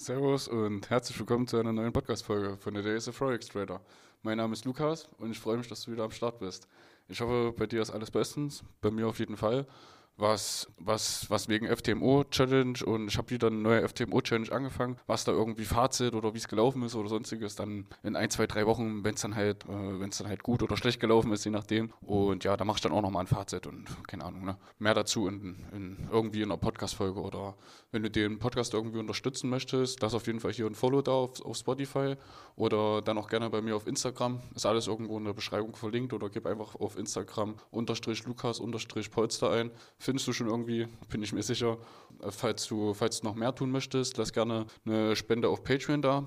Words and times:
Servus 0.00 0.48
und 0.48 0.88
herzlich 0.88 1.18
willkommen 1.18 1.46
zu 1.46 1.58
einer 1.58 1.74
neuen 1.74 1.92
Podcast-Folge 1.92 2.56
von 2.56 2.72
der 2.72 2.82
Days 2.82 3.06
Forex 3.10 3.48
Trader. 3.48 3.82
Mein 4.22 4.38
Name 4.38 4.54
ist 4.54 4.64
Lukas 4.64 5.10
und 5.18 5.30
ich 5.30 5.38
freue 5.38 5.58
mich, 5.58 5.68
dass 5.68 5.82
du 5.82 5.92
wieder 5.92 6.04
am 6.04 6.10
Start 6.10 6.38
bist. 6.38 6.68
Ich 7.08 7.20
hoffe, 7.20 7.52
bei 7.54 7.66
dir 7.66 7.82
ist 7.82 7.90
alles 7.90 8.10
bestens, 8.10 8.64
bei 8.80 8.90
mir 8.90 9.06
auf 9.06 9.18
jeden 9.18 9.36
Fall 9.36 9.66
was, 10.16 10.68
was, 10.78 11.28
was 11.30 11.48
wegen 11.48 11.66
FTMO-Challenge 11.66 12.84
und 12.84 13.08
ich 13.08 13.18
habe 13.18 13.30
wieder 13.30 13.48
eine 13.48 13.56
neue 13.56 13.88
FTMO-Challenge 13.88 14.52
angefangen, 14.52 14.96
was 15.06 15.24
da 15.24 15.32
irgendwie 15.32 15.64
Fazit 15.64 16.14
oder 16.14 16.34
wie 16.34 16.38
es 16.38 16.48
gelaufen 16.48 16.82
ist 16.82 16.94
oder 16.94 17.08
sonstiges, 17.08 17.56
dann 17.56 17.86
in 18.02 18.16
ein, 18.16 18.30
zwei, 18.30 18.46
drei 18.46 18.66
Wochen, 18.66 19.02
wenn 19.04 19.14
es 19.14 19.22
dann 19.22 19.34
halt, 19.34 19.64
äh, 19.64 20.00
wenn 20.00 20.10
es 20.10 20.18
dann 20.18 20.28
halt 20.28 20.42
gut 20.42 20.62
oder 20.62 20.76
schlecht 20.76 21.00
gelaufen 21.00 21.32
ist, 21.32 21.44
je 21.44 21.50
nachdem. 21.50 21.92
Und 22.02 22.44
ja, 22.44 22.56
da 22.56 22.64
mache 22.64 22.76
ich 22.76 22.82
dann 22.82 22.92
auch 22.92 23.02
nochmal 23.02 23.24
ein 23.24 23.26
Fazit 23.26 23.66
und 23.66 23.86
keine 24.06 24.24
Ahnung, 24.24 24.44
ne? 24.44 24.56
Mehr 24.78 24.94
dazu 24.94 25.26
in, 25.26 25.56
in 25.72 26.08
irgendwie 26.10 26.42
in 26.42 26.50
einer 26.50 26.58
Podcast-Folge 26.58 27.20
oder 27.20 27.56
wenn 27.92 28.02
du 28.02 28.10
den 28.10 28.38
Podcast 28.38 28.74
irgendwie 28.74 28.98
unterstützen 28.98 29.50
möchtest, 29.50 30.00
lass 30.02 30.14
auf 30.14 30.26
jeden 30.26 30.40
Fall 30.40 30.52
hier 30.52 30.66
ein 30.66 30.74
Follow 30.74 31.02
da 31.02 31.12
auf, 31.12 31.44
auf 31.44 31.56
Spotify 31.56 32.16
oder 32.56 33.02
dann 33.02 33.18
auch 33.18 33.28
gerne 33.28 33.50
bei 33.50 33.60
mir 33.60 33.74
auf 33.74 33.86
Instagram. 33.86 34.40
Ist 34.54 34.66
alles 34.66 34.86
irgendwo 34.86 35.18
in 35.18 35.24
der 35.24 35.32
Beschreibung 35.32 35.74
verlinkt 35.74 36.12
oder 36.12 36.28
gib 36.28 36.46
einfach 36.46 36.74
auf 36.76 36.96
Instagram 36.96 37.56
unterstrich 37.70 38.24
Lukas 38.24 38.60
unterstrich 38.60 39.10
Polster 39.10 39.50
ein 39.50 39.70
findest 40.10 40.26
du 40.26 40.32
schon 40.32 40.48
irgendwie, 40.48 40.88
bin 41.08 41.22
ich 41.22 41.32
mir 41.32 41.44
sicher. 41.44 41.78
Äh, 42.20 42.32
falls 42.32 42.66
du, 42.66 42.94
falls 42.94 43.20
du 43.20 43.28
noch 43.28 43.36
mehr 43.36 43.54
tun 43.54 43.70
möchtest, 43.70 44.16
lass 44.16 44.32
gerne 44.32 44.66
eine 44.84 45.14
Spende 45.14 45.48
auf 45.48 45.62
Patreon 45.62 46.02
da. 46.02 46.26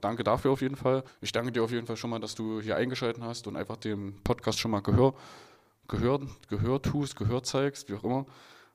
Danke 0.00 0.22
dafür 0.22 0.52
auf 0.52 0.62
jeden 0.62 0.76
Fall. 0.76 1.02
Ich 1.20 1.32
danke 1.32 1.50
dir 1.50 1.64
auf 1.64 1.72
jeden 1.72 1.84
Fall 1.84 1.96
schon 1.96 2.10
mal, 2.10 2.20
dass 2.20 2.36
du 2.36 2.60
hier 2.60 2.76
eingeschaltet 2.76 3.20
hast 3.20 3.48
und 3.48 3.56
einfach 3.56 3.76
dem 3.76 4.14
Podcast 4.22 4.60
schon 4.60 4.70
mal 4.70 4.82
Gehör, 4.82 5.14
Gehör, 5.88 6.20
Gehör 6.48 6.80
tust, 6.80 7.16
Gehör 7.16 7.42
zeigst, 7.42 7.88
wie 7.88 7.94
auch 7.94 8.04
immer. 8.04 8.24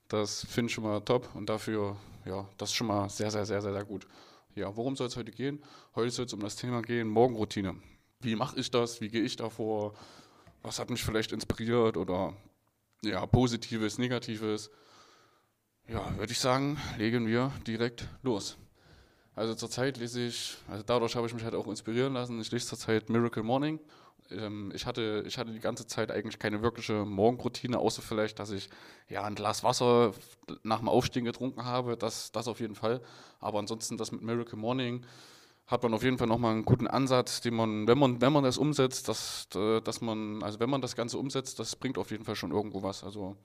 Das 0.09 0.45
finde 0.45 0.67
ich 0.67 0.73
schon 0.73 0.83
mal 0.83 0.99
top 0.99 1.29
und 1.35 1.47
dafür, 1.47 1.95
ja, 2.25 2.45
das 2.57 2.71
ist 2.71 2.75
schon 2.75 2.87
mal 2.87 3.07
sehr, 3.09 3.31
sehr, 3.31 3.45
sehr, 3.45 3.61
sehr, 3.61 3.71
sehr 3.71 3.85
gut. 3.85 4.05
Ja, 4.55 4.75
worum 4.75 4.97
soll 4.97 5.07
es 5.07 5.15
heute 5.15 5.31
gehen? 5.31 5.63
Heute 5.95 6.11
soll 6.11 6.25
es 6.25 6.33
um 6.33 6.41
das 6.41 6.57
Thema 6.57 6.81
gehen, 6.81 7.07
Morgenroutine. 7.07 7.77
Wie 8.19 8.35
mache 8.35 8.59
ich 8.59 8.69
das? 8.69 8.99
Wie 8.99 9.07
gehe 9.07 9.21
ich 9.21 9.37
davor? 9.37 9.93
Was 10.63 10.79
hat 10.79 10.89
mich 10.89 11.01
vielleicht 11.01 11.31
inspiriert 11.31 11.95
oder 11.95 12.33
ja, 13.03 13.25
Positives, 13.25 13.97
Negatives. 13.97 14.71
Ja, 15.87 16.17
würde 16.17 16.31
ich 16.31 16.39
sagen, 16.39 16.77
legen 16.97 17.27
wir 17.27 17.51
direkt 17.67 18.07
los. 18.21 18.57
Also 19.35 19.55
zurzeit 19.55 19.97
lese 19.97 20.27
ich, 20.27 20.55
also 20.69 20.83
dadurch 20.85 21.15
habe 21.15 21.27
ich 21.27 21.33
mich 21.33 21.43
halt 21.43 21.55
auch 21.55 21.67
inspirieren 21.67 22.13
lassen. 22.13 22.39
Ich 22.39 22.51
lese 22.51 22.67
zurzeit 22.67 23.09
Miracle 23.09 23.43
Morning. 23.43 23.79
Ähm, 24.29 24.71
ich, 24.73 24.85
hatte, 24.85 25.23
ich 25.27 25.37
hatte 25.37 25.51
die 25.51 25.59
ganze 25.59 25.87
Zeit 25.87 26.11
eigentlich 26.11 26.39
keine 26.39 26.61
wirkliche 26.61 27.03
Morgenroutine, 27.03 27.77
außer 27.77 28.01
vielleicht, 28.01 28.39
dass 28.39 28.51
ich 28.51 28.69
ja 29.09 29.23
ein 29.23 29.35
Glas 29.35 29.63
Wasser 29.63 30.13
nach 30.61 30.79
dem 30.79 30.87
Aufstehen 30.87 31.25
getrunken 31.25 31.65
habe. 31.65 31.97
Das, 31.97 32.31
das 32.31 32.47
auf 32.47 32.59
jeden 32.59 32.75
Fall. 32.75 33.01
Aber 33.39 33.59
ansonsten 33.59 33.97
das 33.97 34.11
mit 34.11 34.21
Miracle 34.21 34.57
Morning 34.57 35.05
hat 35.67 35.83
man 35.83 35.93
auf 35.93 36.03
jeden 36.03 36.17
Fall 36.17 36.27
nochmal 36.27 36.53
einen 36.53 36.65
guten 36.65 36.87
Ansatz, 36.87 37.41
den 37.41 37.55
man, 37.55 37.87
wenn 37.87 37.97
man, 37.97 38.21
wenn 38.21 38.33
man 38.33 38.43
das 38.43 38.57
umsetzt, 38.57 39.07
dass, 39.07 39.47
äh, 39.55 39.81
dass 39.81 40.01
man, 40.01 40.43
also 40.43 40.59
wenn 40.59 40.69
man 40.69 40.81
das 40.81 40.95
Ganze 40.95 41.17
umsetzt, 41.17 41.59
das 41.59 41.75
bringt 41.75 41.97
auf 41.97 42.11
jeden 42.11 42.25
Fall 42.25 42.35
schon 42.35 42.51
irgendwo 42.51 42.83
was. 42.83 43.03
Also, 43.03 43.37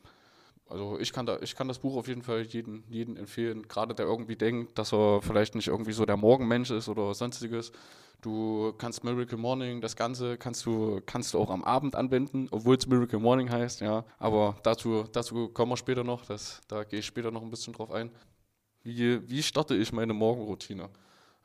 also 0.69 0.99
ich 0.99 1.13
kann 1.13 1.27
da, 1.27 1.39
ich 1.41 1.55
kann 1.55 1.69
das 1.69 1.79
Buch 1.79 1.97
auf 1.97 2.09
jeden 2.09 2.23
Fall 2.23 2.43
jeden, 2.43 2.85
jeden 2.91 3.17
empfehlen, 3.17 3.69
gerade 3.69 3.95
der 3.95 4.07
irgendwie 4.07 4.37
denkt, 4.37 4.79
dass 4.79 4.93
er 4.93 5.23
vielleicht 5.23 5.55
nicht 5.55 5.69
irgendwie 5.69 5.93
so 5.93 6.05
der 6.05 6.17
Morgenmensch 6.17 6.71
ist 6.71 6.89
oder 6.89 7.15
sonstiges. 7.15 7.73
Du 8.21 8.73
kannst 8.79 9.05
Miracle 9.05 9.39
Morning, 9.39 9.81
das 9.81 9.95
Ganze 9.95 10.37
kannst 10.39 10.67
du, 10.67 11.01
kannst 11.07 11.35
du 11.35 11.39
auch 11.39 11.51
am 11.51 11.63
Abend 11.63 11.95
anwenden, 11.95 12.49
obwohl 12.51 12.77
es 12.77 12.87
Miracle 12.89 13.21
Morning 13.21 13.49
heißt, 13.49 13.81
ja. 13.81 14.05
Aber 14.19 14.57
dazu, 14.65 15.05
dazu 15.13 15.49
kommen 15.51 15.71
wir 15.73 15.77
später 15.77 16.03
noch, 16.03 16.27
das, 16.27 16.61
da 16.67 16.83
gehe 16.83 16.99
ich 16.99 17.07
später 17.07 17.31
noch 17.31 17.43
ein 17.43 17.51
bisschen 17.51 17.73
drauf 17.73 17.93
ein. 17.93 18.11
Wie, 18.83 19.29
wie 19.31 19.43
starte 19.43 19.77
ich 19.77 19.93
meine 19.93 20.15
Morgenroutine? 20.15 20.89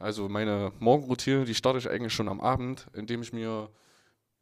Also 0.03 0.27
meine 0.27 0.73
Morgenroutine, 0.79 1.45
die 1.45 1.55
starte 1.55 1.79
ich 1.79 1.89
eigentlich 1.89 2.11
schon 2.11 2.27
am 2.27 2.41
Abend, 2.41 2.87
indem 2.93 3.21
ich 3.21 3.31
mir 3.31 3.69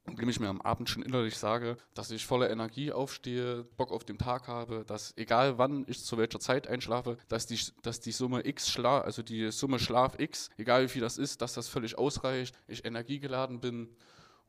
indem 0.08 0.30
ich 0.30 0.40
mir 0.40 0.50
am 0.50 0.59
Abend 0.62 0.90
schon 0.90 1.03
innerlich 1.03 1.38
sage, 1.38 1.78
dass 1.94 2.09
ich 2.09 2.25
voller 2.25 2.50
Energie 2.50 2.91
aufstehe, 2.91 3.63
Bock 3.78 3.91
auf 3.91 4.03
den 4.03 4.18
Tag 4.18 4.47
habe, 4.47 4.84
dass 4.88 5.16
egal 5.16 5.59
wann 5.59 5.85
ich 5.88 6.03
zu 6.03 6.18
welcher 6.18 6.40
Zeit 6.40 6.66
einschlafe, 6.66 7.18
dass 7.28 7.46
die, 7.46 7.59
dass 7.84 8.00
die 8.00 8.12
Summe 8.12 8.44
X 8.44 8.72
Schlaf, 8.72 9.06
also 9.06 9.22
die 9.22 9.52
Summe 9.52 9.78
Schlaf 9.78 10.18
X, 10.18 10.50
egal 10.58 10.85
wie 10.85 10.88
viel 10.88 11.03
das 11.03 11.19
ist, 11.19 11.44
dass 11.44 11.53
das 11.53 11.68
völlig 11.68 11.96
ausreicht, 11.96 12.58
ich 12.68 12.84
energiegeladen 12.84 13.59
bin 13.59 13.96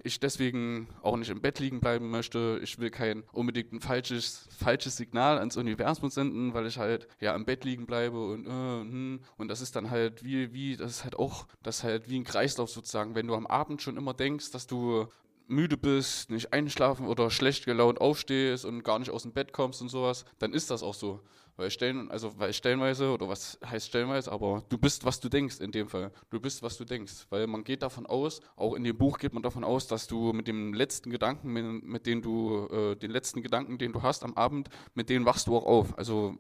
ich 0.05 0.21
deswegen 0.21 0.89
auch 1.03 1.17
nicht 1.17 1.31
im 1.31 1.41
Bett 1.41 1.59
liegen 1.59 1.81
bleiben 1.81 2.11
möchte. 2.11 2.61
Ich 2.63 2.79
will 2.79 2.91
kein 2.91 3.25
unbedingt 3.33 3.73
ein 3.73 3.81
falsches, 3.81 4.49
falsches 4.59 4.97
Signal 4.97 5.39
ans 5.39 5.57
Universum 5.57 6.11
senden, 6.11 6.55
weil 6.55 6.67
ich 6.67 6.79
halt 6.79 7.09
ja 7.21 7.35
im 7.35 7.45
Bett 7.45 7.65
liegen 7.65 7.87
bleibe 7.87 8.25
und 8.25 8.47
äh, 8.47 8.51
hm. 8.51 9.21
und 9.37 9.49
das 9.49 9.61
ist 9.61 9.77
dann 9.77 9.91
halt 9.91 10.25
wie, 10.25 10.53
wie, 10.53 10.77
das 10.77 10.91
ist 10.91 11.05
halt 11.05 11.17
auch, 11.17 11.47
das 11.63 11.79
ist 11.79 11.85
halt 11.85 12.09
wie 12.09 12.19
ein 12.19 12.25
Kreislauf 12.25 12.71
sozusagen. 12.71 13.15
Wenn 13.15 13.27
du 13.27 13.35
am 13.35 13.47
Abend 13.47 13.83
schon 13.83 13.97
immer 13.97 14.15
denkst, 14.15 14.51
dass 14.51 14.67
du 14.67 15.07
müde 15.53 15.77
bist, 15.77 16.31
nicht 16.31 16.53
einschlafen 16.53 17.07
oder 17.07 17.31
schlecht 17.31 17.65
gelaunt 17.65 18.01
aufstehst 18.01 18.65
und 18.65 18.83
gar 18.83 18.99
nicht 18.99 19.11
aus 19.11 19.23
dem 19.23 19.33
Bett 19.33 19.53
kommst 19.53 19.83
und 19.83 19.89
sowas, 19.89 20.25
dann 20.39 20.53
ist 20.53 20.71
das 20.71 20.83
auch 20.83 20.95
so. 20.95 21.21
Weil 21.57 21.71
stellen, 21.71 22.11
also 22.11 22.33
weil 22.39 22.53
stellenweise, 22.55 23.11
oder 23.13 23.29
was 23.29 23.59
heißt 23.65 23.89
stellenweise, 23.89 24.33
aber 24.33 24.65
du 24.71 24.79
bist, 24.79 25.05
was 25.05 25.21
du 25.21 25.29
denkst 25.29 25.61
in 25.61 25.71
dem 25.71 25.87
Fall. 25.89 26.11
Du 26.31 26.41
bist, 26.41 26.63
was 26.63 26.79
du 26.79 26.85
denkst. 26.85 27.27
Weil 27.29 27.47
man 27.47 27.63
geht 27.63 27.83
davon 27.83 28.07
aus, 28.07 28.41
auch 28.57 28.75
in 28.75 28.85
dem 28.85 28.97
Buch 28.97 29.19
geht 29.19 29.35
man 29.35 29.43
davon 29.43 29.63
aus, 29.63 29.87
dass 29.87 30.07
du 30.07 30.33
mit 30.33 30.49
dem 30.49 30.73
letzten 30.73 31.11
Gedanken, 31.11 31.53
mit, 31.53 31.85
mit 31.85 32.07
dem 32.07 32.23
du, 32.23 32.69
äh, 32.73 32.97
den 32.97 33.11
letzten 33.11 33.43
Gedanken, 33.43 33.77
den 33.77 33.93
du 33.93 34.03
hast 34.03 34.25
am 34.25 34.35
Abend, 34.35 34.71
mit 34.95 35.11
denen 35.11 35.27
wachst 35.27 35.47
du 35.47 35.57
auch 35.57 35.67
auf. 35.67 35.99
Also, 35.99 36.37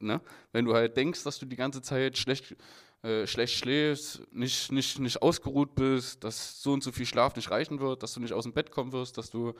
ne, 0.00 0.20
wenn 0.52 0.64
du 0.64 0.74
halt 0.74 0.96
denkst, 0.96 1.22
dass 1.22 1.38
du 1.38 1.46
die 1.46 1.56
ganze 1.56 1.80
Zeit 1.80 2.18
schlecht 2.18 2.56
äh, 3.02 3.26
schlecht 3.26 3.54
schläfst, 3.54 4.22
nicht, 4.32 4.72
nicht, 4.72 4.98
nicht 4.98 5.22
ausgeruht 5.22 5.74
bist, 5.74 6.24
dass 6.24 6.62
so 6.62 6.72
und 6.72 6.82
so 6.82 6.90
viel 6.92 7.06
Schlaf 7.06 7.36
nicht 7.36 7.50
reichen 7.50 7.80
wird, 7.80 8.02
dass 8.02 8.14
du 8.14 8.20
nicht 8.20 8.32
aus 8.32 8.44
dem 8.44 8.52
Bett 8.52 8.70
kommen 8.70 8.92
wirst, 8.92 9.18
dass 9.18 9.30
du, 9.30 9.54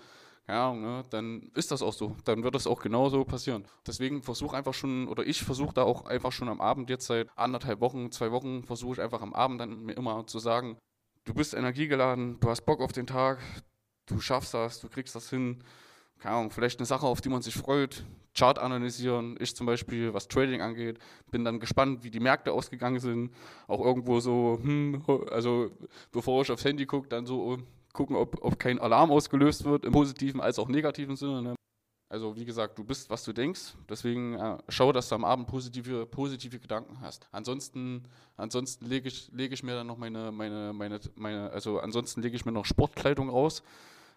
ja, 0.49 0.73
ne, 0.73 1.05
dann 1.11 1.51
ist 1.55 1.71
das 1.71 1.83
auch 1.83 1.93
so. 1.93 2.17
Dann 2.25 2.43
wird 2.43 2.55
das 2.55 2.67
auch 2.67 2.81
genauso 2.81 3.25
passieren. 3.25 3.65
Deswegen 3.87 4.23
versuche 4.23 4.57
einfach 4.57 4.75
schon, 4.75 5.07
oder 5.07 5.25
ich 5.25 5.43
versuche 5.43 5.75
da 5.75 5.83
auch 5.83 6.07
einfach 6.07 6.33
schon 6.33 6.49
am 6.49 6.61
Abend, 6.61 6.91
jetzt 6.91 7.07
seit 7.07 7.29
anderthalb 7.37 7.81
Wochen, 7.81 8.11
zwei 8.11 8.33
Wochen, 8.33 8.65
versuche 8.65 8.95
ich 8.95 9.01
einfach 9.01 9.23
am 9.23 9.35
Abend 9.35 9.61
dann 9.61 9.85
mir 9.85 9.93
immer 9.93 10.27
zu 10.27 10.41
sagen, 10.41 10.77
du 11.25 11.35
bist 11.35 11.55
energiegeladen, 11.55 12.41
du 12.41 12.49
hast 12.51 12.63
Bock 12.63 12.81
auf 12.81 12.93
den 12.93 13.07
Tag, 13.07 13.39
du 14.07 14.21
schaffst 14.21 14.55
das, 14.55 14.81
du 14.81 14.89
kriegst 14.89 15.15
das 15.15 15.31
hin, 15.31 15.63
keine 16.19 16.37
Ahnung, 16.37 16.51
vielleicht 16.51 16.81
eine 16.81 16.87
Sache, 16.87 17.07
auf 17.07 17.21
die 17.21 17.29
man 17.29 17.43
sich 17.43 17.55
freut, 17.55 18.05
Chart 18.39 18.59
analysieren. 18.59 19.37
Ich 19.41 19.55
zum 19.57 19.67
Beispiel, 19.67 20.15
was 20.15 20.29
Trading 20.29 20.61
angeht, 20.63 20.99
bin 21.31 21.45
dann 21.45 21.59
gespannt, 21.59 22.05
wie 22.05 22.11
die 22.11 22.21
Märkte 22.21 22.53
ausgegangen 22.53 23.01
sind. 23.01 23.31
Auch 23.67 23.85
irgendwo 23.85 24.21
so, 24.21 24.59
hm, 24.63 25.03
also 25.31 25.71
bevor 26.13 26.43
ich 26.43 26.51
aufs 26.51 26.65
Handy 26.65 26.87
gucke, 26.87 27.09
dann 27.09 27.27
so 27.27 27.59
gucken, 27.93 28.17
ob, 28.17 28.39
ob 28.43 28.59
kein 28.59 28.79
Alarm 28.79 29.11
ausgelöst 29.11 29.65
wird, 29.65 29.85
im 29.85 29.93
positiven 29.93 30.41
als 30.41 30.59
auch 30.59 30.69
negativen 30.69 31.17
Sinne. 31.17 31.43
Ne? 31.43 31.55
Also 32.11 32.37
wie 32.37 32.45
gesagt, 32.45 32.79
du 32.79 32.85
bist, 32.85 33.11
was 33.11 33.25
du 33.25 33.33
denkst. 33.33 33.75
Deswegen 33.89 34.35
äh, 34.35 34.59
schau, 34.69 34.93
dass 34.93 35.09
du 35.09 35.15
am 35.15 35.25
Abend 35.25 35.47
positive, 35.47 36.07
positive 36.07 36.59
Gedanken 36.59 37.01
hast. 37.01 37.29
Ansonsten, 37.33 38.05
ansonsten 38.37 38.87
lege 38.87 39.09
ich, 39.09 39.31
leg 39.33 39.53
ich 39.53 39.63
mir 39.63 39.75
dann 39.75 39.87
noch 39.87 39.99
meine, 39.99 40.33
meine, 40.33 40.73
meine, 40.73 41.01
meine, 41.17 41.51
also 41.51 41.81
ansonsten 41.81 42.23
lege 42.23 42.37
ich 42.37 42.47
mir 42.47 42.53
noch 42.53 42.65
Sportkleidung 42.65 43.29
raus 43.29 43.63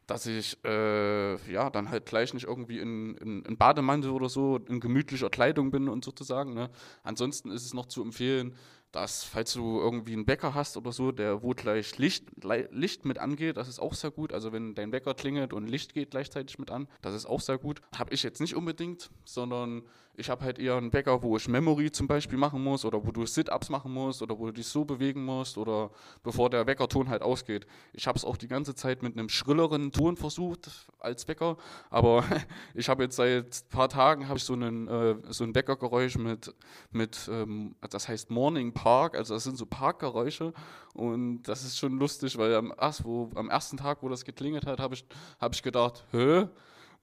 dass 0.07 0.25
ich 0.25 0.57
äh, 0.65 1.51
ja 1.51 1.69
dann 1.69 1.89
halt 1.89 2.05
gleich 2.05 2.33
nicht 2.33 2.45
irgendwie 2.45 2.79
in, 2.79 3.15
in, 3.17 3.43
in, 3.43 3.57
Bademantel 3.57 4.11
oder 4.11 4.29
so 4.29 4.57
in 4.57 4.79
gemütlicher 4.79 5.29
Kleidung 5.29 5.71
bin 5.71 5.87
und 5.87 6.03
sozusagen. 6.03 6.53
Ne? 6.53 6.69
Ansonsten 7.03 7.51
ist 7.51 7.65
es 7.65 7.73
noch 7.73 7.85
zu 7.85 8.01
empfehlen, 8.01 8.55
dass, 8.91 9.23
falls 9.23 9.53
du 9.53 9.79
irgendwie 9.79 10.13
einen 10.13 10.25
Bäcker 10.25 10.53
hast 10.53 10.75
oder 10.75 10.91
so, 10.91 11.11
der 11.11 11.41
wo 11.43 11.51
gleich 11.51 11.97
Licht, 11.97 12.25
Licht 12.71 13.05
mit 13.05 13.19
angeht, 13.19 13.57
das 13.57 13.67
ist 13.67 13.79
auch 13.79 13.93
sehr 13.93 14.11
gut. 14.11 14.33
Also 14.33 14.51
wenn 14.51 14.75
dein 14.75 14.91
Bäcker 14.91 15.13
klingelt 15.13 15.53
und 15.53 15.67
Licht 15.67 15.93
geht 15.93 16.11
gleichzeitig 16.11 16.59
mit 16.59 16.71
an, 16.71 16.87
das 17.01 17.13
ist 17.13 17.25
auch 17.25 17.39
sehr 17.39 17.57
gut. 17.57 17.81
Habe 17.97 18.13
ich 18.13 18.23
jetzt 18.23 18.41
nicht 18.41 18.55
unbedingt, 18.55 19.09
sondern 19.23 19.83
ich 20.15 20.29
habe 20.29 20.43
halt 20.43 20.59
eher 20.59 20.75
einen 20.75 20.91
Bäcker, 20.91 21.23
wo 21.23 21.37
ich 21.37 21.47
Memory 21.47 21.91
zum 21.91 22.07
Beispiel 22.07 22.37
machen 22.37 22.63
muss 22.63 22.83
oder 22.85 23.05
wo 23.05 23.11
du 23.11 23.25
Sit-Ups 23.25 23.69
machen 23.69 23.93
musst 23.93 24.21
oder 24.21 24.37
wo 24.37 24.47
du 24.47 24.53
dich 24.53 24.67
so 24.67 24.83
bewegen 24.83 25.23
musst 25.23 25.57
oder 25.57 25.89
bevor 26.21 26.49
der 26.49 26.67
Weckerton 26.67 27.09
halt 27.09 27.21
ausgeht. 27.21 27.65
Ich 27.93 28.07
habe 28.07 28.17
es 28.17 28.25
auch 28.25 28.37
die 28.37 28.47
ganze 28.47 28.75
Zeit 28.75 29.03
mit 29.03 29.17
einem 29.17 29.29
schrilleren 29.29 29.91
Ton 29.91 30.17
versucht 30.17 30.69
als 30.99 31.27
Wecker, 31.27 31.57
aber 31.89 32.23
ich 32.73 32.89
habe 32.89 33.03
jetzt 33.03 33.15
seit 33.15 33.45
ein 33.45 33.69
paar 33.69 33.89
Tagen 33.89 34.27
habe 34.27 34.37
ich 34.37 34.43
so, 34.43 34.53
einen, 34.53 34.87
äh, 34.87 35.15
so 35.29 35.43
ein 35.43 35.55
Weckergeräusch 35.55 36.17
mit, 36.17 36.53
mit 36.91 37.29
ähm, 37.31 37.75
das 37.89 38.07
heißt 38.07 38.29
Morning 38.29 38.73
Park, 38.81 39.15
also 39.15 39.35
das 39.35 39.43
sind 39.43 39.57
so 39.57 39.67
Parkgeräusche 39.67 40.53
und 40.95 41.43
das 41.43 41.63
ist 41.63 41.77
schon 41.77 41.99
lustig, 41.99 42.35
weil 42.39 42.55
am, 42.55 42.73
wo, 43.03 43.29
am 43.35 43.47
ersten 43.47 43.77
Tag, 43.77 44.01
wo 44.01 44.09
das 44.09 44.25
geklingelt 44.25 44.65
hat, 44.65 44.79
habe 44.79 44.95
ich, 44.95 45.05
hab 45.39 45.53
ich 45.53 45.61
gedacht, 45.61 46.03
hä? 46.11 46.47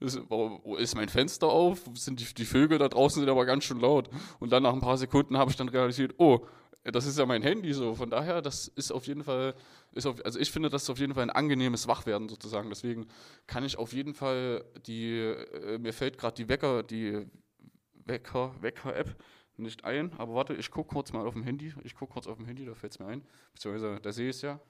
Ist, 0.00 0.20
ist, 0.78 0.94
mein 0.96 1.08
Fenster 1.08 1.46
auf? 1.46 1.88
Sind 1.94 2.18
die, 2.20 2.34
die 2.34 2.44
Vögel 2.44 2.78
da 2.78 2.88
draußen 2.88 3.20
sind 3.20 3.28
aber 3.28 3.46
ganz 3.46 3.64
schön 3.64 3.80
laut. 3.80 4.08
Und 4.38 4.50
dann 4.50 4.62
nach 4.62 4.72
ein 4.72 4.80
paar 4.80 4.96
Sekunden 4.96 5.36
habe 5.38 5.50
ich 5.50 5.56
dann 5.56 5.68
realisiert, 5.68 6.14
oh, 6.18 6.46
das 6.84 7.06
ist 7.06 7.18
ja 7.18 7.26
mein 7.26 7.42
Handy 7.42 7.72
so. 7.72 7.94
Von 7.94 8.10
daher, 8.10 8.42
das 8.42 8.68
ist 8.68 8.92
auf 8.92 9.06
jeden 9.06 9.22
Fall, 9.22 9.54
ist 9.92 10.06
auf, 10.06 10.24
also 10.24 10.38
ich 10.38 10.50
finde, 10.50 10.68
das 10.70 10.84
ist 10.84 10.90
auf 10.90 10.98
jeden 10.98 11.14
Fall 11.14 11.24
ein 11.24 11.30
angenehmes 11.30 11.86
Wachwerden 11.86 12.28
sozusagen. 12.28 12.68
Deswegen 12.70 13.06
kann 13.46 13.64
ich 13.64 13.76
auf 13.76 13.92
jeden 13.92 14.14
Fall 14.14 14.64
die, 14.86 15.16
äh, 15.16 15.78
mir 15.78 15.92
fällt 15.92 16.18
gerade 16.18 16.34
die 16.34 16.48
Wecker, 16.48 16.82
die 16.82 17.26
Wecker, 18.04 18.54
Wecker-App 18.60 19.16
nicht 19.58 19.84
ein, 19.84 20.12
aber 20.18 20.34
warte, 20.34 20.54
ich 20.54 20.70
gucke 20.70 20.94
kurz 20.94 21.12
mal 21.12 21.26
auf 21.26 21.34
dem 21.34 21.42
Handy. 21.42 21.72
Ich 21.84 21.94
gucke 21.94 22.12
kurz 22.12 22.26
auf 22.26 22.36
dem 22.36 22.46
Handy, 22.46 22.64
da 22.64 22.74
fällt 22.74 22.92
es 22.92 22.98
mir 22.98 23.06
ein. 23.06 23.22
Beziehungsweise, 23.54 23.98
da 24.00 24.12
sehe 24.12 24.30
ich 24.30 24.36
es 24.36 24.42
ja. 24.42 24.60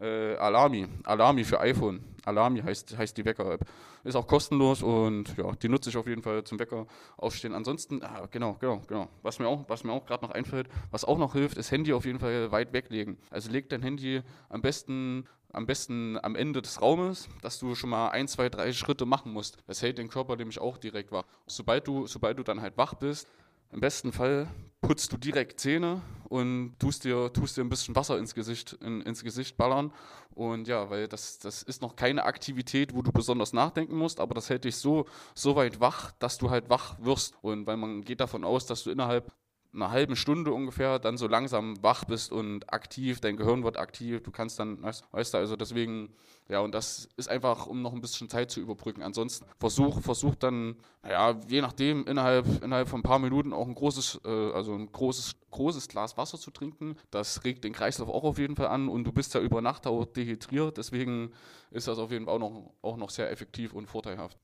Äh, 0.00 0.34
Alami, 0.36 0.88
Alami 1.04 1.44
für 1.44 1.60
iPhone. 1.60 2.02
Alami 2.24 2.60
heißt, 2.60 2.96
heißt 2.96 3.16
die 3.16 3.24
Wecker-App. 3.24 3.64
Ist 4.04 4.16
auch 4.16 4.26
kostenlos 4.26 4.82
und 4.82 5.36
ja, 5.36 5.52
die 5.52 5.68
nutze 5.68 5.90
ich 5.90 5.96
auf 5.96 6.06
jeden 6.06 6.22
Fall 6.22 6.42
zum 6.44 6.58
Wecker 6.58 6.86
aufstehen. 7.16 7.54
Ansonsten, 7.54 8.02
ah, 8.02 8.26
genau, 8.30 8.54
genau, 8.54 8.80
genau. 8.88 9.08
Was 9.22 9.38
mir 9.38 9.46
auch, 9.46 9.68
auch 9.68 10.06
gerade 10.06 10.24
noch 10.24 10.32
einfällt, 10.32 10.68
was 10.90 11.04
auch 11.04 11.18
noch 11.18 11.34
hilft, 11.34 11.56
ist 11.56 11.70
Handy 11.70 11.92
auf 11.92 12.04
jeden 12.04 12.18
Fall 12.18 12.50
weit 12.50 12.72
weglegen. 12.72 13.18
Also 13.30 13.50
leg 13.50 13.68
dein 13.68 13.82
Handy 13.82 14.22
am 14.48 14.62
besten 14.62 15.28
am 15.52 15.66
besten 15.66 16.18
am 16.22 16.34
Ende 16.34 16.62
des 16.62 16.80
Raumes, 16.80 17.28
dass 17.42 17.58
du 17.58 17.74
schon 17.74 17.90
mal 17.90 18.08
ein, 18.08 18.26
zwei, 18.26 18.48
drei 18.48 18.72
Schritte 18.72 19.04
machen 19.04 19.32
musst. 19.32 19.58
Das 19.66 19.82
hält 19.82 19.98
den 19.98 20.08
Körper 20.08 20.36
nämlich 20.36 20.58
auch 20.58 20.78
direkt 20.78 21.12
wach. 21.12 21.24
Sobald 21.46 21.86
du, 21.86 22.06
sobald 22.06 22.38
du 22.38 22.42
dann 22.42 22.62
halt 22.62 22.76
wach 22.76 22.94
bist, 22.94 23.28
im 23.72 23.80
besten 23.80 24.12
Fall 24.12 24.48
putzt 24.80 25.12
du 25.12 25.16
direkt 25.16 25.60
Zähne 25.60 26.02
und 26.28 26.74
tust 26.78 27.04
dir, 27.04 27.32
tust 27.32 27.56
dir 27.56 27.62
ein 27.62 27.68
bisschen 27.68 27.94
Wasser 27.96 28.18
ins 28.18 28.34
Gesicht, 28.34 28.74
in, 28.82 29.00
ins 29.02 29.22
Gesicht 29.22 29.56
ballern. 29.56 29.92
Und 30.34 30.66
ja, 30.66 30.90
weil 30.90 31.08
das, 31.08 31.38
das 31.38 31.62
ist 31.62 31.82
noch 31.82 31.94
keine 31.94 32.24
Aktivität, 32.24 32.94
wo 32.94 33.02
du 33.02 33.12
besonders 33.12 33.52
nachdenken 33.52 33.96
musst, 33.96 34.18
aber 34.18 34.34
das 34.34 34.50
hält 34.50 34.64
dich 34.64 34.76
so, 34.76 35.06
so 35.34 35.56
weit 35.56 35.80
wach, 35.80 36.12
dass 36.12 36.38
du 36.38 36.50
halt 36.50 36.68
wach 36.70 36.96
wirst. 37.00 37.34
Und 37.42 37.66
weil 37.66 37.76
man 37.76 38.02
geht 38.02 38.20
davon 38.20 38.44
aus, 38.44 38.66
dass 38.66 38.82
du 38.82 38.90
innerhalb 38.90 39.30
einer 39.74 39.90
halben 39.90 40.16
Stunde 40.16 40.52
ungefähr 40.52 40.98
dann 40.98 41.16
so 41.16 41.26
langsam 41.26 41.82
wach 41.82 42.04
bist 42.04 42.30
und 42.30 42.72
aktiv, 42.72 43.20
dein 43.20 43.36
Gehirn 43.36 43.64
wird 43.64 43.78
aktiv, 43.78 44.22
du 44.22 44.30
kannst 44.30 44.58
dann, 44.58 44.82
weißt 44.82 45.34
du, 45.34 45.38
also 45.38 45.56
deswegen, 45.56 46.14
ja, 46.48 46.60
und 46.60 46.74
das 46.74 47.08
ist 47.16 47.30
einfach, 47.30 47.66
um 47.66 47.80
noch 47.80 47.94
ein 47.94 48.00
bisschen 48.00 48.28
Zeit 48.28 48.50
zu 48.50 48.60
überbrücken. 48.60 49.02
Ansonsten 49.02 49.46
versuch, 49.58 50.02
versuch 50.02 50.34
dann, 50.34 50.76
ja, 51.08 51.38
je 51.48 51.62
nachdem, 51.62 52.06
innerhalb, 52.06 52.62
innerhalb 52.62 52.88
von 52.88 53.00
ein 53.00 53.04
paar 53.04 53.18
Minuten 53.18 53.52
auch 53.52 53.66
ein 53.66 53.74
großes, 53.74 54.20
äh, 54.24 54.52
also 54.52 54.74
ein 54.74 54.92
großes, 54.92 55.36
großes 55.50 55.88
Glas 55.88 56.18
Wasser 56.18 56.38
zu 56.38 56.50
trinken. 56.50 56.96
Das 57.10 57.44
regt 57.44 57.64
den 57.64 57.72
Kreislauf 57.72 58.08
auch 58.08 58.24
auf 58.24 58.38
jeden 58.38 58.56
Fall 58.56 58.68
an 58.68 58.88
und 58.88 59.04
du 59.04 59.12
bist 59.12 59.34
ja 59.34 59.40
über 59.40 59.62
Nacht 59.62 59.86
auch 59.86 60.04
dehydriert, 60.04 60.76
deswegen 60.76 61.32
ist 61.70 61.88
das 61.88 61.98
auf 61.98 62.10
jeden 62.10 62.26
Fall 62.26 62.34
auch 62.34 62.38
noch, 62.38 62.74
auch 62.82 62.96
noch 62.98 63.10
sehr 63.10 63.30
effektiv 63.30 63.72
und 63.72 63.86
vorteilhaft. 63.86 64.38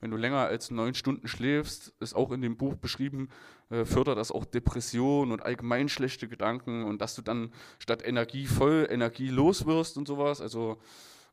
Wenn 0.00 0.10
du 0.10 0.16
länger 0.16 0.46
als 0.46 0.70
neun 0.70 0.94
Stunden 0.94 1.26
schläfst, 1.26 1.94
ist 2.00 2.14
auch 2.14 2.30
in 2.30 2.42
dem 2.42 2.56
Buch 2.56 2.76
beschrieben, 2.76 3.28
äh, 3.70 3.84
fördert 3.84 4.18
das 4.18 4.30
auch 4.30 4.44
Depressionen 4.44 5.32
und 5.32 5.42
allgemein 5.42 5.88
schlechte 5.88 6.28
Gedanken 6.28 6.84
und 6.84 7.00
dass 7.00 7.14
du 7.14 7.22
dann 7.22 7.52
statt 7.78 8.06
Energie 8.06 8.46
voll 8.46 8.86
Energie 8.90 9.28
los 9.28 9.66
wirst 9.66 9.96
und 9.96 10.06
sowas. 10.06 10.40
Also 10.40 10.78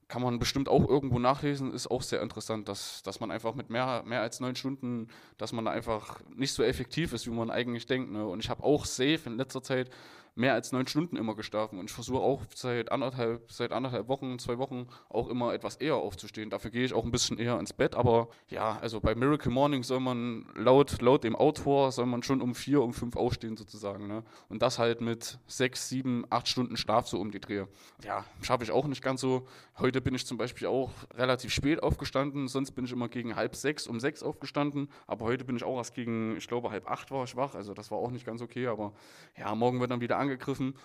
kann 0.08 0.22
man 0.22 0.40
bestimmt 0.40 0.70
auch 0.70 0.88
irgendwo 0.88 1.20
nachlesen, 1.20 1.74
ist 1.74 1.90
auch 1.90 2.02
sehr 2.02 2.22
interessant, 2.22 2.68
dass, 2.68 3.02
dass 3.04 3.20
man 3.20 3.32
einfach 3.32 3.56
mit 3.56 3.70
mehr, 3.70 4.04
mehr 4.06 4.22
als 4.22 4.40
neun 4.40 4.56
Stunden, 4.56 5.08
dass 5.38 5.54
man 5.54 5.68
einfach 5.68 6.22
nicht 6.36 6.54
so 6.54 6.64
effektiv 6.64 7.14
ist, 7.14 7.26
wie 7.26 7.32
man 7.32 7.50
eigentlich 7.50 7.86
denkt. 7.86 8.12
Ne? 8.12 8.26
Und 8.26 8.40
ich 8.40 8.50
habe 8.50 8.64
auch 8.64 8.86
safe 8.86 9.22
in 9.26 9.38
letzter 9.38 9.64
Zeit 9.64 9.90
mehr 10.36 10.54
als 10.54 10.72
neun 10.72 10.88
Stunden 10.88 11.16
immer 11.16 11.36
geschlafen. 11.36 11.78
Und 11.78 11.90
ich 11.90 11.92
versuche 11.92 12.20
auch 12.20 12.42
seit 12.56 12.92
anderthalb, 12.92 13.52
seit 13.52 13.72
anderthalb 13.72 14.08
Wochen, 14.08 14.40
zwei 14.40 14.58
Wochen 14.58 14.88
auch 15.10 15.30
immer 15.30 15.54
etwas 15.54 15.76
eher 15.76 15.96
aufzustehen. 15.96 16.50
Dafür 16.50 16.72
gehe 16.72 16.86
ich 16.86 16.94
auch 16.94 17.04
ein 17.04 17.12
bisschen 17.12 17.38
eher 17.38 17.60
ins 17.60 17.74
Bett. 17.74 17.96
Aber 17.96 18.30
ja, 18.50 18.78
also 18.82 19.00
bei 19.00 19.14
Miracle 19.14 19.52
Morning 19.52 19.84
soll 19.84 20.00
man 20.00 20.46
laut, 20.56 21.02
laut 21.02 21.24
dem 21.24 21.36
Autor 21.36 21.92
soll 21.92 22.08
man 22.08 22.24
schon 22.24 22.42
um 22.42 22.56
vier, 22.56 22.82
um 22.82 22.94
fünf 22.94 23.16
aufstehen 23.16 23.58
sozusagen. 23.58 24.08
Ne? 24.08 24.24
Und 24.50 24.62
das 24.62 24.80
halt 24.80 25.02
mit 25.02 25.38
sechs, 25.46 25.90
sieben, 25.90 26.26
acht 26.30 26.48
Stunden 26.48 26.78
Schlaf 26.78 27.08
so 27.08 27.20
um 27.20 27.32
die 27.32 27.40
Dreh. 27.40 27.66
Ja, 28.04 28.26
schaffe 28.42 28.64
ich 28.64 28.72
auch 28.72 28.88
nicht 28.88 29.04
ganz 29.04 29.22
so. 29.22 29.48
Heute 29.78 30.02
bin 30.02 30.16
ich 30.16 30.26
zum 30.26 30.38
Beispiel 30.38 30.68
auch 30.68 30.92
relativ 31.14 31.54
spät 31.54 31.82
aufgestanden. 31.84 32.48
Sonst 32.48 32.72
bin 32.72 32.86
ich 32.86 32.92
immer 32.92 33.08
gegen 33.08 33.36
halb 33.36 33.56
sechs, 33.56 33.86
um 33.86 34.00
sechs 34.00 34.24
aufgestanden. 34.24 34.90
Aber 35.06 35.26
heute 35.26 35.46
bin 35.46 35.56
ich 35.56 35.64
auch 35.64 35.78
erst 35.78 35.94
gegen, 35.94 36.38
ich 36.38 36.48
glaube, 36.48 36.72
halb 36.72 36.90
acht 36.90 37.12
war 37.12 37.24
ich 37.24 37.36
wach. 37.36 37.54
Also 37.54 37.74
das 37.76 37.92
war 37.92 38.00
auch 38.00 38.10
nicht 38.10 38.26
ganz 38.26 38.42
okay. 38.42 38.68
Aber 38.68 38.94
ja, 39.38 39.54
morgen 39.54 39.80
wird 39.80 39.92
dann 39.92 40.02
wieder 40.02 40.23
angegriffen. 40.24 40.76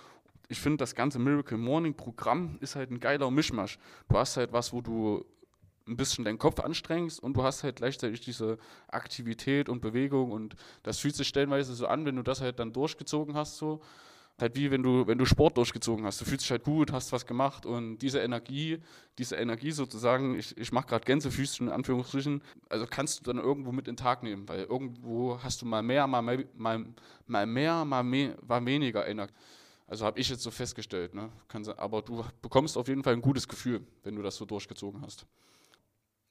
Ich 0.48 0.60
finde, 0.60 0.78
das 0.78 0.94
ganze 0.94 1.18
Miracle 1.18 1.58
Morning 1.58 1.94
Programm 1.94 2.58
ist 2.60 2.76
halt 2.76 2.90
ein 2.90 3.00
geiler 3.00 3.30
Mischmasch. 3.30 3.78
Du 4.08 4.16
hast 4.16 4.36
halt 4.36 4.52
was, 4.52 4.72
wo 4.72 4.80
du 4.80 5.24
ein 5.86 5.96
bisschen 5.96 6.24
deinen 6.24 6.38
Kopf 6.38 6.60
anstrengst 6.60 7.22
und 7.22 7.36
du 7.36 7.42
hast 7.42 7.64
halt 7.64 7.76
gleichzeitig 7.76 8.20
diese 8.20 8.58
Aktivität 8.88 9.68
und 9.68 9.80
Bewegung 9.80 10.32
und 10.32 10.54
das 10.82 10.98
fühlt 10.98 11.16
sich 11.16 11.28
stellenweise 11.28 11.74
so 11.74 11.86
an, 11.86 12.04
wenn 12.04 12.16
du 12.16 12.22
das 12.22 12.40
halt 12.40 12.58
dann 12.58 12.72
durchgezogen 12.72 13.34
hast 13.34 13.56
so 13.56 13.80
halt 14.38 14.56
wie 14.56 14.70
wenn 14.70 14.82
du, 14.82 15.06
wenn 15.06 15.18
du 15.18 15.24
Sport 15.24 15.56
durchgezogen 15.56 16.04
hast. 16.04 16.20
Du 16.20 16.24
fühlst 16.24 16.44
dich 16.44 16.50
halt 16.50 16.64
gut, 16.64 16.92
hast 16.92 17.12
was 17.12 17.26
gemacht 17.26 17.66
und 17.66 17.98
diese 17.98 18.20
Energie, 18.20 18.78
diese 19.18 19.36
Energie 19.36 19.72
sozusagen, 19.72 20.38
ich, 20.38 20.56
ich 20.56 20.72
mache 20.72 20.86
gerade 20.86 21.04
Gänsefüßchen 21.04 21.66
in 21.66 21.72
Anführungsstrichen, 21.72 22.42
also 22.68 22.86
kannst 22.88 23.20
du 23.20 23.24
dann 23.24 23.42
irgendwo 23.42 23.72
mit 23.72 23.88
in 23.88 23.94
den 23.94 23.96
Tag 23.96 24.22
nehmen, 24.22 24.48
weil 24.48 24.64
irgendwo 24.64 25.38
hast 25.42 25.62
du 25.62 25.66
mal 25.66 25.82
mehr, 25.82 26.06
mal, 26.06 26.22
mehr, 26.22 26.44
mal, 26.54 26.84
mal 27.26 27.46
mehr, 27.46 27.84
mal, 27.84 28.02
mehr, 28.04 28.36
mal 28.46 28.64
weniger 28.64 29.06
Energie. 29.06 29.34
Also 29.88 30.04
habe 30.04 30.20
ich 30.20 30.28
jetzt 30.28 30.42
so 30.42 30.50
festgestellt. 30.50 31.14
Ne? 31.14 31.30
aber 31.78 32.02
du 32.02 32.22
bekommst 32.42 32.76
auf 32.76 32.88
jeden 32.88 33.02
Fall 33.02 33.14
ein 33.14 33.22
gutes 33.22 33.48
Gefühl, 33.48 33.80
wenn 34.04 34.14
du 34.14 34.22
das 34.22 34.36
so 34.36 34.44
durchgezogen 34.44 35.00
hast. 35.00 35.26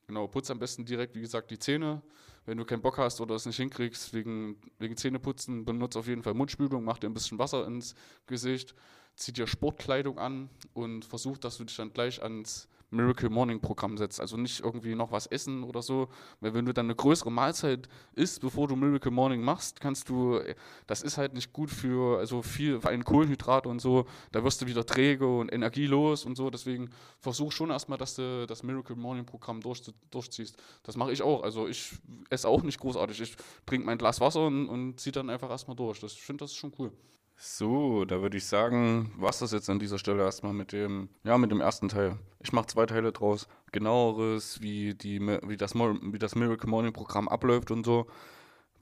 Genau, 0.07 0.25
putz 0.27 0.50
am 0.50 0.59
besten 0.59 0.86
direkt, 0.86 1.15
wie 1.15 1.21
gesagt, 1.21 1.51
die 1.51 1.59
Zähne. 1.59 2.01
Wenn 2.45 2.57
du 2.57 2.63
keinen 2.63 2.81
Bock 2.81 2.98
hast 2.98 3.19
oder 3.19 3.36
es 3.36 3.45
nicht 3.45 3.57
hinkriegst, 3.57 4.13
wegen, 4.13 4.56
wegen 4.80 4.95
Zähneputzen, 4.95 5.65
benutze 5.65 6.00
auf 6.00 6.07
jeden 6.07 6.24
Fall 6.24 6.33
Mundspülung, 6.33 6.86
mach 6.86 6.98
dir 6.98 7.09
ein 7.09 7.13
bisschen 7.13 7.38
Wasser 7.39 7.68
ins 7.68 7.94
Gesicht, 8.25 8.74
zieh 9.15 9.33
dir 9.33 9.48
Sportkleidung 9.48 10.18
an 10.18 10.50
und 10.74 11.04
versuch, 11.04 11.38
dass 11.38 11.57
du 11.57 11.65
dich 11.65 11.75
dann 11.75 11.92
gleich 11.92 12.24
ans 12.24 12.69
Miracle 12.89 13.30
Morning 13.30 13.60
Programm 13.60 13.98
setzt. 13.98 14.19
Also 14.22 14.38
nicht 14.38 14.62
irgendwie 14.62 14.95
noch 14.95 15.12
was 15.12 15.28
essen 15.28 15.63
oder 15.63 15.81
so. 15.81 16.07
Weil 16.39 16.54
wenn 16.54 16.66
du 16.66 16.74
dann 16.74 16.86
eine 16.86 16.95
größere 16.95 17.31
Mahlzeit 17.31 17.88
isst, 18.13 18.42
bevor 18.42 18.68
du 18.68 18.75
Miracle 18.75 19.12
Morning 19.12 19.42
machst, 19.42 19.81
kannst 19.81 20.10
du, 20.10 20.39
das 20.86 21.01
ist 21.01 21.18
halt 21.18 21.34
nicht 21.34 21.51
gut 21.54 21.69
für, 21.69 22.19
also 22.19 22.42
viel, 22.42 22.80
für 22.80 22.89
einen 22.89 23.04
Kohlenhydrat 23.04 23.68
und 23.68 23.80
so. 23.80 24.06
Da 24.31 24.44
wirst 24.44 24.62
du 24.62 24.68
wieder 24.68 24.86
träge 24.86 25.28
und 25.28 25.51
energielos 25.51 26.25
und 26.25 26.36
so. 26.36 26.50
Deswegen 26.50 26.89
versuch 27.19 27.51
schon 27.51 27.69
erstmal, 27.69 27.98
dass 27.98 28.16
du 28.16 28.45
das 28.48 28.63
Miracle 28.63 28.95
Morning 28.95 29.25
Programm 29.25 29.62
durch, 29.62 29.81
durchziehst. 30.12 30.56
Das 30.83 30.95
mache 30.95 31.12
ich 31.12 31.22
auch. 31.22 31.44
Also 31.44 31.68
ich 31.68 31.94
esse 32.30 32.48
auch 32.48 32.63
nicht 32.63 32.80
großartig. 32.80 33.22
Ich 33.22 33.36
trinke 33.66 33.86
mein 33.86 33.98
Glas 33.98 34.22
Wasser 34.22 34.48
und, 34.48 34.68
und 34.69 35.00
ziehe 35.00 35.12
dann 35.12 35.30
einfach 35.30 35.50
erstmal 35.50 35.75
durch. 35.75 36.00
Das, 36.00 36.13
ich 36.13 36.22
finde, 36.22 36.45
das 36.45 36.54
schon 36.54 36.72
cool. 36.80 36.92
So, 37.39 38.04
da 38.06 38.22
würde 38.24 38.38
ich 38.38 38.45
sagen, 38.45 39.12
was 39.16 39.39
das 39.39 39.51
jetzt 39.51 39.69
an 39.69 39.78
dieser 39.78 40.00
Stelle 40.00 40.24
erstmal 40.24 40.54
mit 40.54 40.72
dem, 40.72 41.10
ja, 41.24 41.38
mit 41.38 41.51
dem 41.51 41.62
ersten 41.62 41.88
Teil. 41.88 42.18
Ich 42.39 42.51
mache 42.51 42.66
zwei 42.66 42.88
Teile 42.88 43.12
draus. 43.12 43.48
Genaueres, 43.72 44.60
wie, 44.62 44.95
die, 44.95 45.22
wie, 45.22 45.56
das, 45.56 45.75
wie 45.75 46.18
das 46.18 46.36
Miracle 46.36 46.69
Morning 46.69 46.94
Programm 46.94 47.28
abläuft 47.28 47.69
und 47.69 47.86
so, 47.86 48.07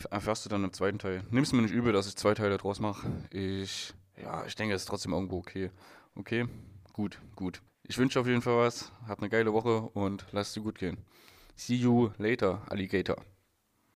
erfährst 0.09 0.45
du 0.45 0.49
dann 0.49 0.63
im 0.63 0.71
zweiten 0.71 0.99
Teil. 0.99 1.23
Nimmst 1.31 1.51
mir 1.51 1.63
nicht 1.63 1.73
übel, 1.73 1.91
dass 1.91 2.07
ich 2.07 2.15
zwei 2.15 2.33
Teile 2.33 2.57
draus 2.57 2.79
mache. 2.79 3.11
Ich, 3.29 3.93
ja, 4.21 4.45
ich 4.45 4.55
denke, 4.55 4.73
es 4.73 4.83
ist 4.83 4.87
trotzdem 4.87 5.11
irgendwo 5.11 5.37
okay. 5.37 5.69
Okay? 6.15 6.47
Gut, 6.93 7.19
gut. 7.35 7.61
Ich 7.83 7.97
wünsche 7.97 8.21
auf 8.21 8.27
jeden 8.27 8.41
Fall 8.41 8.57
was. 8.57 8.89
Hab 9.05 9.19
eine 9.19 9.29
geile 9.29 9.51
Woche 9.51 9.81
und 9.93 10.25
lass 10.31 10.47
es 10.47 10.53
dir 10.53 10.61
gut 10.61 10.79
gehen. 10.79 10.97
See 11.57 11.75
you 11.75 12.11
later, 12.17 12.61
Alligator. 12.69 13.17